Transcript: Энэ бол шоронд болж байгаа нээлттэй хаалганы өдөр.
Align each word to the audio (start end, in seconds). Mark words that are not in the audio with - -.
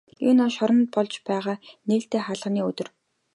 Энэ 0.29 0.43
бол 0.45 0.53
шоронд 0.55 0.85
болж 0.95 1.13
байгаа 1.29 1.57
нээлттэй 1.87 2.21
хаалганы 2.25 2.61
өдөр. 2.69 2.87